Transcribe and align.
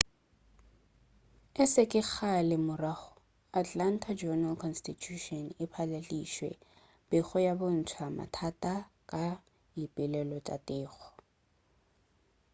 e 1.61 1.63
se 1.73 1.83
kgale 1.91 2.55
ka 2.57 2.63
morago 2.67 3.09
atlanta 3.61 4.09
journal-constitution 4.19 5.43
e 5.63 5.65
patlaladitše 5.73 6.49
pego 7.09 7.35
ya 7.45 7.53
go 7.59 7.65
bontša 7.73 8.05
mathata 8.17 8.73
ka 9.09 9.23
dipoelo 9.75 10.37
tša 10.45 10.57
teko 10.67 11.07